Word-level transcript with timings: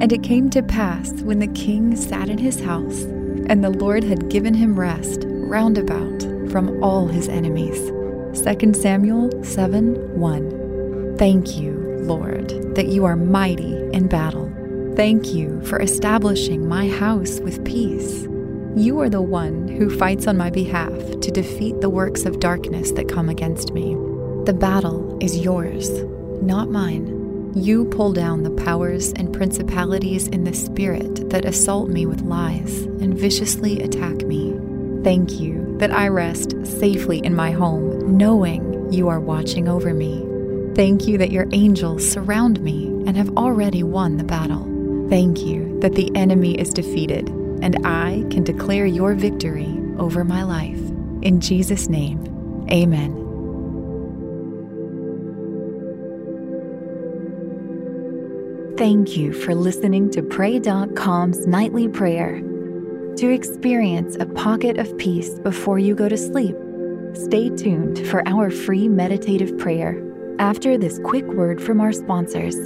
And 0.00 0.12
it 0.12 0.22
came 0.22 0.50
to 0.50 0.62
pass 0.62 1.12
when 1.22 1.38
the 1.38 1.46
king 1.48 1.96
sat 1.96 2.28
in 2.28 2.38
his 2.38 2.60
house, 2.60 3.02
and 3.46 3.62
the 3.62 3.70
Lord 3.70 4.04
had 4.04 4.28
given 4.28 4.54
him 4.54 4.78
rest 4.78 5.22
round 5.26 5.78
about 5.78 6.22
from 6.50 6.82
all 6.82 7.06
his 7.06 7.28
enemies. 7.28 7.78
2 8.42 8.74
Samuel 8.74 9.44
7 9.44 10.18
1. 10.18 11.16
Thank 11.16 11.56
you, 11.56 11.72
Lord, 12.02 12.48
that 12.74 12.88
you 12.88 13.04
are 13.04 13.16
mighty 13.16 13.74
in 13.92 14.08
battle. 14.08 14.52
Thank 14.96 15.32
you 15.32 15.60
for 15.64 15.80
establishing 15.80 16.68
my 16.68 16.88
house 16.88 17.40
with 17.40 17.64
peace. 17.64 18.28
You 18.76 19.00
are 19.00 19.08
the 19.08 19.22
one 19.22 19.68
who 19.68 19.96
fights 19.96 20.26
on 20.26 20.36
my 20.36 20.50
behalf 20.50 20.92
to 21.20 21.30
defeat 21.30 21.80
the 21.80 21.90
works 21.90 22.24
of 22.24 22.40
darkness 22.40 22.90
that 22.92 23.08
come 23.08 23.28
against 23.28 23.72
me. 23.72 23.94
The 24.46 24.56
battle 24.58 25.16
is 25.20 25.38
yours, 25.38 25.88
not 26.42 26.70
mine. 26.70 27.23
You 27.54 27.84
pull 27.84 28.12
down 28.12 28.42
the 28.42 28.50
powers 28.64 29.12
and 29.12 29.32
principalities 29.32 30.26
in 30.26 30.42
the 30.42 30.54
spirit 30.54 31.30
that 31.30 31.44
assault 31.44 31.88
me 31.88 32.04
with 32.04 32.22
lies 32.22 32.82
and 32.82 33.16
viciously 33.16 33.80
attack 33.80 34.26
me. 34.26 34.58
Thank 35.04 35.38
you 35.38 35.76
that 35.78 35.92
I 35.92 36.08
rest 36.08 36.54
safely 36.66 37.24
in 37.24 37.36
my 37.36 37.52
home, 37.52 38.16
knowing 38.16 38.92
you 38.92 39.08
are 39.08 39.20
watching 39.20 39.68
over 39.68 39.94
me. 39.94 40.26
Thank 40.74 41.06
you 41.06 41.16
that 41.18 41.30
your 41.30 41.46
angels 41.52 42.10
surround 42.10 42.60
me 42.60 42.86
and 43.06 43.16
have 43.16 43.36
already 43.36 43.84
won 43.84 44.16
the 44.16 44.24
battle. 44.24 44.64
Thank 45.08 45.38
you 45.40 45.78
that 45.78 45.94
the 45.94 46.10
enemy 46.16 46.58
is 46.58 46.70
defeated 46.70 47.28
and 47.62 47.86
I 47.86 48.24
can 48.30 48.42
declare 48.42 48.86
your 48.86 49.14
victory 49.14 49.80
over 49.98 50.24
my 50.24 50.42
life. 50.42 50.80
In 51.22 51.40
Jesus' 51.40 51.88
name, 51.88 52.66
amen. 52.68 53.23
Thank 58.76 59.16
you 59.16 59.32
for 59.32 59.54
listening 59.54 60.10
to 60.10 60.20
Pray.com's 60.20 61.46
nightly 61.46 61.86
prayer. 61.86 62.40
To 63.18 63.30
experience 63.30 64.16
a 64.18 64.26
pocket 64.26 64.78
of 64.78 64.98
peace 64.98 65.38
before 65.38 65.78
you 65.78 65.94
go 65.94 66.08
to 66.08 66.16
sleep, 66.16 66.56
stay 67.12 67.50
tuned 67.50 68.04
for 68.08 68.26
our 68.26 68.50
free 68.50 68.88
meditative 68.88 69.56
prayer 69.58 70.02
after 70.40 70.76
this 70.76 70.98
quick 71.04 71.24
word 71.28 71.62
from 71.62 71.80
our 71.80 71.92
sponsors. 71.92 72.56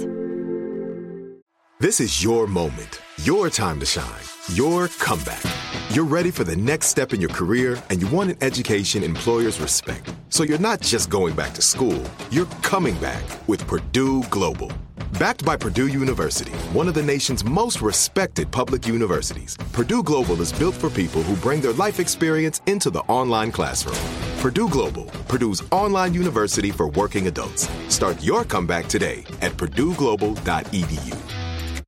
This 1.79 1.99
is 1.99 2.23
your 2.23 2.47
moment, 2.47 3.01
your 3.21 3.51
time 3.51 3.79
to 3.79 3.85
shine, 3.85 4.23
your 4.53 4.87
comeback. 4.87 5.43
You're 5.91 6.05
ready 6.05 6.31
for 6.31 6.43
the 6.43 6.55
next 6.55 6.87
step 6.87 7.13
in 7.13 7.21
your 7.21 7.29
career 7.29 7.79
and 7.91 8.01
you 8.01 8.07
want 8.07 8.31
an 8.31 8.37
education 8.41 9.03
employers 9.03 9.59
respect. 9.59 10.11
So 10.29 10.41
you're 10.41 10.57
not 10.57 10.81
just 10.81 11.11
going 11.11 11.35
back 11.35 11.53
to 11.53 11.61
school, 11.61 12.03
you're 12.31 12.47
coming 12.63 12.95
back 12.95 13.23
with 13.47 13.67
Purdue 13.67 14.23
Global. 14.31 14.71
Backed 15.19 15.43
by 15.43 15.57
Purdue 15.57 15.89
University, 15.89 16.53
one 16.71 16.87
of 16.87 16.93
the 16.93 17.03
nation's 17.03 17.43
most 17.43 17.81
respected 17.81 18.49
public 18.51 18.87
universities, 18.87 19.57
Purdue 19.73 20.01
Global 20.01 20.39
is 20.39 20.53
built 20.53 20.73
for 20.73 20.89
people 20.89 21.23
who 21.23 21.35
bring 21.35 21.59
their 21.59 21.73
life 21.73 21.99
experience 21.99 22.61
into 22.67 22.89
the 22.89 23.01
online 23.09 23.51
classroom. 23.51 23.97
Purdue 24.39 24.69
Global, 24.69 25.03
Purdue's 25.27 25.61
online 25.73 26.13
university 26.13 26.71
for 26.71 26.87
working 26.87 27.27
adults. 27.27 27.67
Start 27.93 28.23
your 28.23 28.45
comeback 28.45 28.87
today 28.87 29.25
at 29.41 29.51
purdueglobal.edu. 29.57 31.83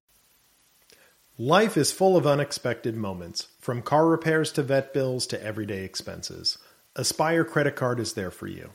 Life 1.38 1.78
is 1.78 1.94
full 1.94 2.18
of 2.18 2.28
unexpected 2.28 2.98
moments, 2.98 3.48
from 3.62 3.82
car 3.82 4.08
repairs 4.08 4.52
to 4.52 4.62
vet 4.62 4.94
bills 4.94 5.26
to 5.28 5.42
everyday 5.42 5.86
expenses. 5.86 6.58
Aspire 6.98 7.46
Credit 7.46 7.78
Card 7.78 8.02
is 8.02 8.12
there 8.12 8.30
for 8.30 8.48
you. 8.48 8.72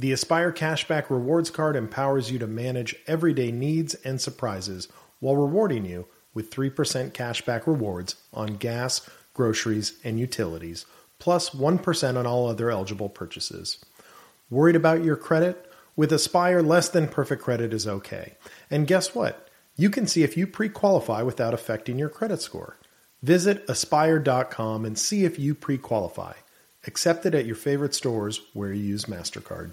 The 0.00 0.12
Aspire 0.12 0.52
Cashback 0.52 1.10
Rewards 1.10 1.50
Card 1.50 1.74
empowers 1.74 2.30
you 2.30 2.38
to 2.38 2.46
manage 2.46 2.94
everyday 3.08 3.50
needs 3.50 3.94
and 3.94 4.20
surprises 4.20 4.86
while 5.18 5.36
rewarding 5.36 5.84
you 5.84 6.06
with 6.32 6.52
3% 6.52 7.10
cashback 7.10 7.66
rewards 7.66 8.14
on 8.32 8.58
gas, 8.58 9.10
groceries, 9.34 9.98
and 10.04 10.20
utilities, 10.20 10.86
plus 11.18 11.52
1 11.52 11.80
on 12.16 12.26
all 12.28 12.46
other 12.46 12.70
eligible 12.70 13.08
purchases. 13.08 13.84
Worried 14.50 14.76
about 14.76 15.02
your 15.02 15.16
credit? 15.16 15.68
With 15.96 16.12
Aspire, 16.12 16.62
less 16.62 16.88
than 16.88 17.08
perfect 17.08 17.42
credit 17.42 17.72
is 17.72 17.88
okay. 17.88 18.34
And 18.70 18.86
guess 18.86 19.16
what? 19.16 19.48
You 19.74 19.90
can 19.90 20.06
see 20.06 20.22
if 20.22 20.36
you 20.36 20.46
pre 20.46 20.68
qualify 20.68 21.22
without 21.22 21.54
affecting 21.54 21.98
your 21.98 22.08
credit 22.08 22.40
score. 22.40 22.76
Visit 23.20 23.64
aspire.com 23.68 24.84
and 24.84 24.96
see 24.96 25.24
if 25.24 25.40
you 25.40 25.56
pre 25.56 25.76
qualify. 25.76 26.34
Accepted 26.86 27.34
at 27.34 27.46
your 27.46 27.56
favorite 27.56 27.94
stores 27.94 28.40
where 28.52 28.72
you 28.72 28.84
use 28.84 29.06
MasterCard. 29.06 29.72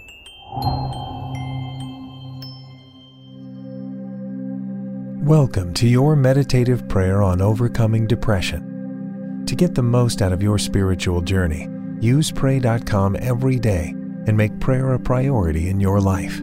Welcome 5.23 5.73
to 5.75 5.87
your 5.87 6.17
meditative 6.17 6.89
prayer 6.89 7.23
on 7.23 7.41
overcoming 7.41 8.05
depression. 8.05 9.45
To 9.47 9.55
get 9.55 9.75
the 9.75 9.81
most 9.81 10.21
out 10.21 10.33
of 10.33 10.43
your 10.43 10.57
spiritual 10.57 11.21
journey, 11.21 11.69
use 12.01 12.31
Pray.com 12.31 13.15
every 13.21 13.59
day 13.59 13.95
and 14.27 14.35
make 14.35 14.59
prayer 14.59 14.91
a 14.91 14.99
priority 14.99 15.69
in 15.69 15.79
your 15.79 16.01
life. 16.01 16.41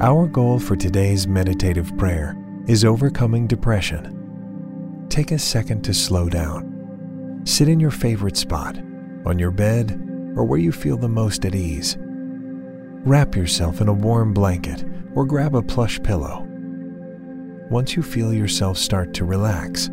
Our 0.00 0.28
goal 0.28 0.60
for 0.60 0.76
today's 0.76 1.26
meditative 1.26 1.98
prayer 1.98 2.36
is 2.68 2.84
overcoming 2.84 3.48
depression. 3.48 5.06
Take 5.08 5.32
a 5.32 5.40
second 5.40 5.82
to 5.82 5.92
slow 5.92 6.28
down. 6.28 7.42
Sit 7.44 7.68
in 7.68 7.80
your 7.80 7.90
favorite 7.90 8.36
spot, 8.36 8.78
on 9.26 9.40
your 9.40 9.50
bed, 9.50 10.06
or 10.40 10.44
where 10.44 10.58
you 10.58 10.72
feel 10.72 10.96
the 10.96 11.06
most 11.06 11.44
at 11.44 11.54
ease. 11.54 11.98
Wrap 12.00 13.36
yourself 13.36 13.82
in 13.82 13.88
a 13.88 13.92
warm 13.92 14.32
blanket 14.32 14.86
or 15.14 15.26
grab 15.26 15.54
a 15.54 15.60
plush 15.60 16.02
pillow. 16.02 16.46
Once 17.68 17.94
you 17.94 18.02
feel 18.02 18.32
yourself 18.32 18.78
start 18.78 19.12
to 19.12 19.26
relax, 19.26 19.90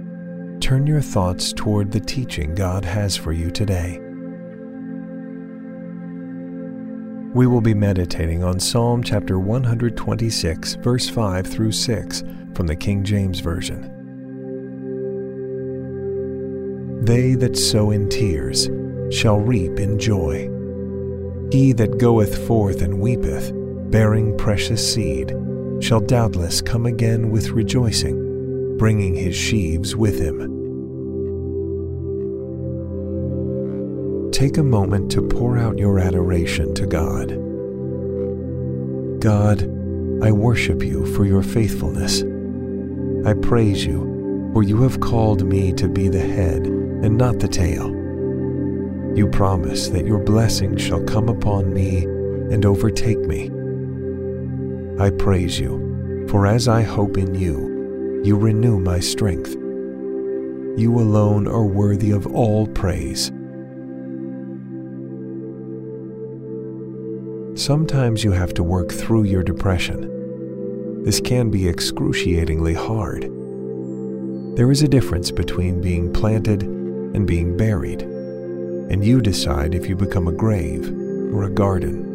turn 0.62 0.88
your 0.88 1.02
thoughts 1.02 1.52
toward 1.52 1.92
the 1.92 2.00
teaching 2.00 2.56
God 2.56 2.86
has 2.86 3.18
for 3.18 3.34
you 3.34 3.52
today. 3.52 4.00
We 7.34 7.46
will 7.46 7.60
be 7.60 7.74
meditating 7.74 8.42
on 8.42 8.58
Psalm 8.58 9.04
chapter 9.04 9.40
126, 9.40 10.76
verse 10.76 11.10
5 11.10 11.46
through 11.46 11.74
6 11.74 12.24
from 12.54 12.68
the 12.68 12.76
King 12.78 13.04
James 13.04 13.42
Version. 13.42 13.94
They 17.04 17.36
that 17.36 17.58
sow 17.58 17.92
in 17.92 18.08
tears 18.08 18.70
shall 19.12 19.40
reap 19.40 19.80
in 19.80 19.98
joy. 19.98 20.50
He 21.52 21.72
that 21.74 21.98
goeth 21.98 22.46
forth 22.46 22.82
and 22.82 23.00
weepeth, 23.00 23.52
bearing 23.90 24.38
precious 24.38 24.94
seed, 24.94 25.34
shall 25.80 26.00
doubtless 26.00 26.62
come 26.62 26.86
again 26.86 27.30
with 27.30 27.52
rejoicing, 27.52 28.78
bringing 28.78 29.16
his 29.16 29.36
sheaves 29.36 29.96
with 29.96 30.20
him. 30.20 30.56
Take 34.32 34.58
a 34.58 34.64
moment 34.64 35.12
to 35.14 35.22
pour 35.22 35.58
out 35.58 35.78
your 35.78 36.00
adoration 36.00 36.74
to 36.76 36.86
God. 36.86 37.30
God, 39.22 39.64
I 40.24 40.32
worship 40.32 40.84
you 40.84 41.06
for 41.16 41.26
your 41.26 41.42
faithfulness. 41.42 42.24
I 43.26 43.34
praise 43.34 43.86
you, 43.86 44.52
for 44.54 44.64
you 44.64 44.82
have 44.84 45.00
called 45.00 45.46
me 45.46 45.74
to 45.74 45.88
be 45.88 46.10
the 46.10 46.20
head 46.20 46.68
and 46.68 47.18
not 47.18 47.40
the 47.40 47.48
tail 47.48 47.97
You 49.18 49.28
promise 49.28 49.88
that 49.88 50.06
your 50.06 50.20
blessing 50.20 50.78
shall 50.78 51.02
come 51.02 51.28
upon 51.28 51.74
me 51.74 52.04
and 52.04 52.64
overtake 52.64 53.18
me. 53.18 53.50
I 55.04 55.10
praise 55.10 55.60
you, 55.60 56.28
for 56.30 56.46
as 56.46 56.68
I 56.68 56.84
hope 56.84 57.18
in 57.18 57.34
you, 57.34 58.22
you 58.24 58.38
renew 58.38 58.80
my 58.80 59.00
strength. 59.00 59.56
You 59.56 61.00
alone 61.00 61.48
are 61.48 61.66
worthy 61.66 62.12
of 62.12 62.28
all 62.28 62.68
praise. 62.68 63.32
Sometimes 67.60 68.24
you 68.24 68.34
have 68.34 68.54
to 68.54 68.62
work 68.62 68.92
through 68.92 69.24
your 69.24 69.42
depression. 69.42 71.04
This 71.04 71.20
can 71.20 71.50
be 71.50 71.68
excruciatingly 71.68 72.76
hard. 72.76 73.24
There 74.56 74.70
is 74.70 74.84
a 74.84 74.88
difference 74.88 75.32
between 75.32 75.82
being 75.82 76.14
planted 76.14 76.62
and 76.62 77.26
being 77.26 77.58
buried, 77.58 78.08
and 78.90 79.04
you 79.04 79.22
decide 79.22 79.76
if 79.76 79.88
you 79.88 79.96
become 79.96 80.28
a 80.28 80.34
grave 80.34 80.90
or 81.34 81.44
a 81.44 81.50
garden. 81.50 82.06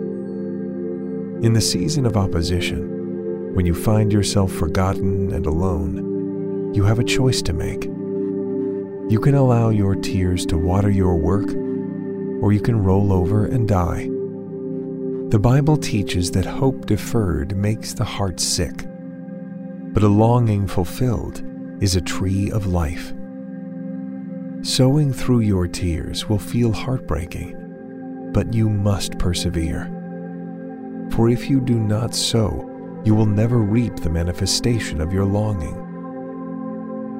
In 1.42 1.52
the 1.52 1.60
season 1.60 2.06
of 2.06 2.16
opposition, 2.16 3.54
when 3.54 3.66
you 3.66 3.74
find 3.74 4.12
yourself 4.12 4.52
forgotten 4.52 5.32
and 5.32 5.44
alone, 5.44 6.72
you 6.74 6.84
have 6.84 6.98
a 6.98 7.04
choice 7.04 7.42
to 7.42 7.52
make. 7.52 7.84
You 7.84 9.20
can 9.20 9.34
allow 9.34 9.68
your 9.68 9.94
tears 9.94 10.46
to 10.46 10.56
water 10.56 10.90
your 10.90 11.16
work, 11.16 11.50
or 12.42 12.52
you 12.52 12.60
can 12.60 12.82
roll 12.82 13.12
over 13.12 13.44
and 13.44 13.68
die. 13.68 14.08
The 15.28 15.38
Bible 15.38 15.76
teaches 15.76 16.30
that 16.30 16.46
hope 16.46 16.86
deferred 16.86 17.56
makes 17.56 17.92
the 17.92 18.04
heart 18.04 18.40
sick, 18.40 18.86
but 19.92 20.02
a 20.02 20.08
longing 20.08 20.66
fulfilled 20.66 21.42
is 21.80 21.96
a 21.96 22.00
tree 22.00 22.50
of 22.50 22.66
life. 22.66 23.12
Sowing 24.62 25.12
through 25.12 25.40
your 25.40 25.66
tears 25.66 26.28
will 26.28 26.38
feel 26.38 26.72
heartbreaking, 26.72 28.30
but 28.32 28.54
you 28.54 28.70
must 28.70 29.18
persevere. 29.18 29.90
For 31.10 31.28
if 31.28 31.50
you 31.50 31.60
do 31.60 31.80
not 31.80 32.14
sow, 32.14 32.70
you 33.04 33.12
will 33.12 33.26
never 33.26 33.58
reap 33.58 33.96
the 33.96 34.08
manifestation 34.08 35.00
of 35.00 35.12
your 35.12 35.24
longing. 35.24 35.74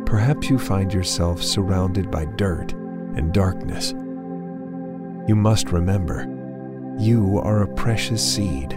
Perhaps 0.07 0.51
you 0.51 0.57
find 0.57 0.95
yourself 0.95 1.43
surrounded 1.43 2.13
by 2.13 2.27
dirt 2.27 2.75
and 3.17 3.35
darkness. 3.35 3.91
You 5.27 5.35
must 5.35 5.73
remember 5.73 6.29
you 6.97 7.41
are 7.43 7.63
a 7.63 7.75
precious 7.75 8.23
seed. 8.23 8.71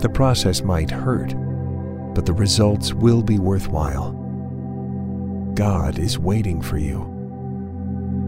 The 0.00 0.10
process 0.12 0.62
might 0.62 0.90
hurt, 0.90 1.36
but 2.16 2.26
the 2.26 2.32
results 2.32 2.92
will 2.92 3.22
be 3.22 3.38
worthwhile. 3.38 4.18
God 5.54 5.98
is 5.98 6.18
waiting 6.18 6.60
for 6.60 6.78
you. 6.78 7.08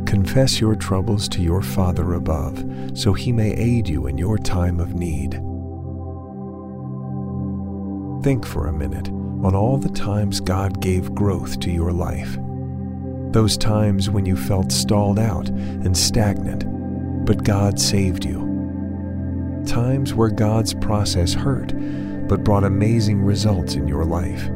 Confess 0.06 0.60
your 0.60 0.74
troubles 0.74 1.28
to 1.30 1.42
your 1.42 1.62
Father 1.62 2.14
above, 2.14 2.64
so 2.94 3.12
he 3.12 3.32
may 3.32 3.52
aid 3.52 3.88
you 3.88 4.06
in 4.06 4.18
your 4.18 4.38
time 4.38 4.80
of 4.80 4.94
need. 4.94 5.32
Think 8.22 8.46
for 8.46 8.66
a 8.66 8.72
minute 8.72 9.08
on 9.08 9.54
all 9.54 9.78
the 9.78 9.90
times 9.90 10.40
God 10.40 10.80
gave 10.80 11.14
growth 11.14 11.60
to 11.60 11.70
your 11.70 11.92
life. 11.92 12.38
Those 13.32 13.56
times 13.56 14.08
when 14.08 14.24
you 14.24 14.36
felt 14.36 14.70
stalled 14.70 15.18
out 15.18 15.48
and 15.48 15.96
stagnant 15.96 16.64
but 17.24 17.42
God 17.42 17.80
saved 17.80 18.24
you. 18.24 19.62
Times 19.66 20.12
where 20.12 20.28
God's 20.28 20.74
process 20.74 21.32
hurt, 21.32 21.72
but 22.28 22.44
brought 22.44 22.64
amazing 22.64 23.22
results 23.22 23.74
in 23.74 23.88
your 23.88 24.04
life. 24.04 24.50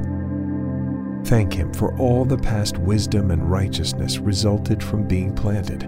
Thank 1.28 1.52
Him 1.52 1.74
for 1.74 1.94
all 1.98 2.24
the 2.24 2.38
past 2.38 2.78
wisdom 2.78 3.30
and 3.30 3.50
righteousness 3.50 4.16
resulted 4.16 4.82
from 4.82 5.06
being 5.06 5.34
planted. 5.34 5.82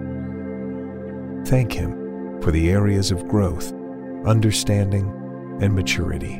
Thank 1.47 1.73
Him 1.73 2.39
for 2.41 2.51
the 2.51 2.69
areas 2.69 3.09
of 3.09 3.27
growth, 3.27 3.73
understanding, 4.23 5.09
and 5.59 5.73
maturity. 5.73 6.39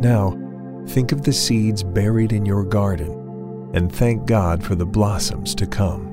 Now, 0.00 0.38
think 0.88 1.12
of 1.12 1.20
the 1.20 1.34
seeds 1.34 1.82
buried 1.82 2.32
in 2.32 2.46
your 2.46 2.64
garden 2.64 3.70
and 3.74 3.94
thank 3.94 4.24
God 4.24 4.64
for 4.64 4.74
the 4.74 4.86
blossoms 4.86 5.54
to 5.56 5.66
come. 5.66 6.06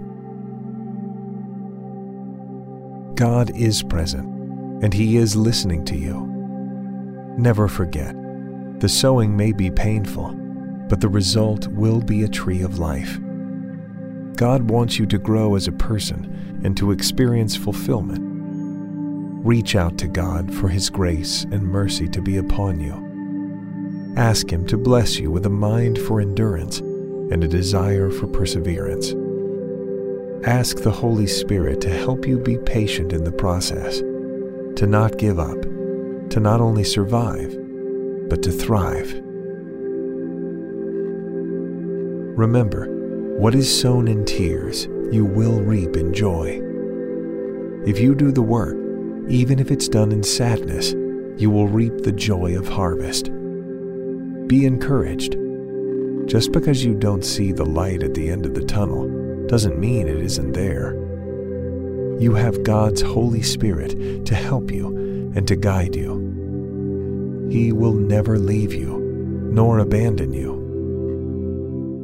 God 3.15 3.55
is 3.55 3.83
present, 3.83 4.83
and 4.83 4.93
He 4.93 5.15
is 5.15 5.37
listening 5.37 5.85
to 5.85 5.95
you. 5.95 6.25
Never 7.37 7.69
forget, 7.69 8.13
the 8.81 8.89
sowing 8.89 9.37
may 9.37 9.53
be 9.53 9.71
painful, 9.71 10.35
but 10.87 11.01
the 11.01 11.09
result 11.09 11.67
will 11.67 12.01
be 12.01 12.23
a 12.23 12.27
tree 12.27 12.61
of 12.61 12.79
life. 12.79 13.19
God 14.35 14.69
wants 14.69 14.99
you 14.99 15.05
to 15.07 15.17
grow 15.17 15.55
as 15.55 15.67
a 15.67 15.71
person 15.71 16.61
and 16.63 16.77
to 16.77 16.91
experience 16.91 17.55
fulfillment. 17.55 18.21
Reach 19.45 19.75
out 19.75 19.97
to 19.97 20.07
God 20.07 20.53
for 20.53 20.67
His 20.67 20.89
grace 20.89 21.43
and 21.45 21.63
mercy 21.63 22.07
to 22.09 22.21
be 22.21 22.37
upon 22.37 22.79
you. 22.79 24.13
Ask 24.15 24.51
Him 24.51 24.65
to 24.67 24.77
bless 24.77 25.17
you 25.17 25.31
with 25.31 25.45
a 25.45 25.49
mind 25.49 25.97
for 25.99 26.21
endurance 26.21 26.79
and 26.79 27.43
a 27.43 27.47
desire 27.47 28.09
for 28.09 28.27
perseverance. 28.27 29.13
Ask 30.45 30.77
the 30.77 30.91
Holy 30.91 31.27
Spirit 31.27 31.81
to 31.81 31.89
help 31.89 32.27
you 32.27 32.37
be 32.39 32.57
patient 32.59 33.11
in 33.11 33.23
the 33.23 33.31
process, 33.31 33.99
to 34.77 34.85
not 34.85 35.17
give 35.17 35.39
up, 35.39 35.61
to 36.29 36.39
not 36.39 36.61
only 36.61 36.83
survive, 36.83 37.57
but 38.29 38.43
to 38.43 38.51
thrive. 38.51 39.26
Remember, 42.37 42.85
what 43.39 43.55
is 43.55 43.81
sown 43.81 44.07
in 44.07 44.23
tears, 44.23 44.85
you 45.11 45.25
will 45.25 45.59
reap 45.59 45.97
in 45.97 46.13
joy. 46.13 46.61
If 47.83 47.99
you 47.99 48.13
do 48.13 48.31
the 48.31 48.43
work, 48.43 48.77
even 49.27 49.57
if 49.57 49.71
it's 49.71 49.87
done 49.87 50.11
in 50.11 50.21
sadness, 50.21 50.93
you 51.41 51.49
will 51.49 51.67
reap 51.67 51.97
the 52.03 52.11
joy 52.11 52.55
of 52.55 52.67
harvest. 52.67 53.31
Be 54.45 54.67
encouraged. 54.67 55.35
Just 56.27 56.51
because 56.51 56.85
you 56.85 56.93
don't 56.93 57.25
see 57.25 57.51
the 57.51 57.65
light 57.65 58.03
at 58.03 58.13
the 58.13 58.29
end 58.29 58.45
of 58.45 58.53
the 58.53 58.65
tunnel 58.65 59.47
doesn't 59.47 59.79
mean 59.79 60.07
it 60.07 60.21
isn't 60.21 60.51
there. 60.51 60.93
You 62.19 62.35
have 62.35 62.61
God's 62.61 63.01
Holy 63.01 63.41
Spirit 63.41 64.27
to 64.27 64.35
help 64.35 64.69
you 64.69 64.89
and 65.35 65.47
to 65.47 65.55
guide 65.55 65.95
you. 65.95 67.47
He 67.49 67.71
will 67.71 67.93
never 67.93 68.37
leave 68.37 68.75
you 68.75 68.99
nor 69.51 69.79
abandon 69.79 70.33
you. 70.33 70.56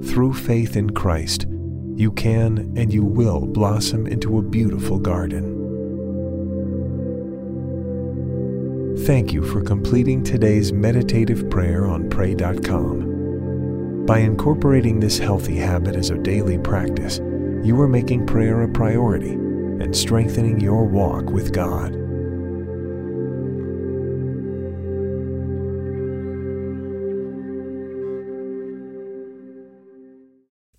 Through 0.06 0.34
faith 0.34 0.76
in 0.76 0.92
Christ, 0.92 1.48
you 1.96 2.12
can 2.12 2.74
and 2.78 2.94
you 2.94 3.04
will 3.04 3.46
blossom 3.46 4.06
into 4.06 4.38
a 4.38 4.42
beautiful 4.42 5.00
garden. 5.00 5.54
Thank 9.06 9.34
you 9.34 9.44
for 9.44 9.62
completing 9.62 10.24
today's 10.24 10.72
meditative 10.72 11.50
prayer 11.50 11.88
on 11.88 12.10
pray.com. 12.10 14.06
By 14.06 14.20
incorporating 14.20 15.00
this 15.00 15.18
healthy 15.18 15.56
habit 15.58 15.96
as 15.96 16.10
a 16.10 16.18
daily 16.18 16.58
practice, 16.58 17.20
you 17.64 17.80
are 17.82 17.88
making 17.88 18.26
prayer 18.26 18.62
a 18.64 18.70
priority 18.70 19.32
and 19.32 19.96
strengthening 19.96 20.60
your 20.60 20.86
walk 20.86 21.32
with 21.32 21.54
God. 21.54 22.03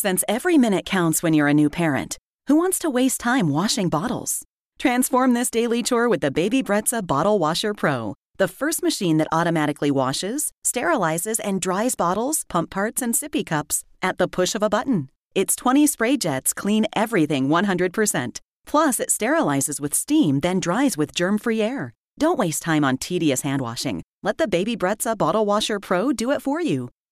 Since 0.00 0.22
every 0.28 0.58
minute 0.58 0.86
counts 0.86 1.24
when 1.24 1.34
you're 1.34 1.48
a 1.48 1.52
new 1.52 1.68
parent, 1.68 2.18
who 2.46 2.54
wants 2.54 2.78
to 2.78 2.88
waste 2.88 3.18
time 3.18 3.48
washing 3.48 3.88
bottles? 3.88 4.44
Transform 4.78 5.34
this 5.34 5.50
daily 5.50 5.82
chore 5.82 6.08
with 6.08 6.20
the 6.20 6.30
Baby 6.30 6.62
Brezza 6.62 7.04
Bottle 7.04 7.40
Washer 7.40 7.74
Pro, 7.74 8.14
the 8.36 8.46
first 8.46 8.80
machine 8.80 9.16
that 9.16 9.26
automatically 9.32 9.90
washes, 9.90 10.52
sterilizes, 10.64 11.40
and 11.42 11.60
dries 11.60 11.96
bottles, 11.96 12.44
pump 12.48 12.70
parts, 12.70 13.02
and 13.02 13.12
sippy 13.12 13.44
cups 13.44 13.82
at 14.00 14.18
the 14.18 14.28
push 14.28 14.54
of 14.54 14.62
a 14.62 14.68
button. 14.68 15.08
Its 15.34 15.56
20 15.56 15.88
spray 15.88 16.16
jets 16.16 16.54
clean 16.54 16.86
everything 16.92 17.48
100%. 17.48 18.38
Plus, 18.66 19.00
it 19.00 19.08
sterilizes 19.08 19.80
with 19.80 19.94
steam, 19.94 20.38
then 20.38 20.60
dries 20.60 20.96
with 20.96 21.12
germ 21.12 21.38
free 21.38 21.60
air. 21.60 21.92
Don't 22.16 22.38
waste 22.38 22.62
time 22.62 22.84
on 22.84 22.98
tedious 22.98 23.40
hand 23.40 23.60
washing. 23.60 24.04
Let 24.22 24.38
the 24.38 24.46
Baby 24.46 24.76
Brezza 24.76 25.18
Bottle 25.18 25.44
Washer 25.44 25.80
Pro 25.80 26.12
do 26.12 26.30
it 26.30 26.40
for 26.40 26.60
you. 26.60 26.88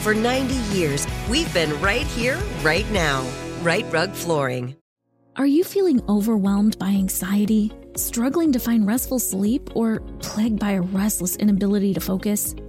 For 0.00 0.14
90 0.14 0.54
years, 0.74 1.06
we've 1.28 1.52
been 1.52 1.78
right 1.82 2.06
here, 2.06 2.38
right 2.62 2.90
now. 2.90 3.28
Rite 3.60 3.84
Rug 3.92 4.12
Flooring. 4.12 4.74
Are 5.36 5.44
you 5.44 5.62
feeling 5.62 6.00
overwhelmed 6.08 6.78
by 6.78 6.88
anxiety, 6.88 7.70
struggling 7.96 8.50
to 8.52 8.58
find 8.58 8.86
restful 8.86 9.18
sleep, 9.18 9.76
or 9.76 10.00
plagued 10.20 10.58
by 10.58 10.70
a 10.70 10.80
restless 10.80 11.36
inability 11.36 11.92
to 11.92 12.00
focus? 12.00 12.54